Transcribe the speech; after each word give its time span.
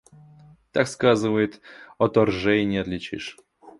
Так 0.71 0.87
сказывает, 0.87 1.61
ото 1.99 2.25
ржей 2.25 2.65
не 2.65 2.79
отличишь. 2.79 3.37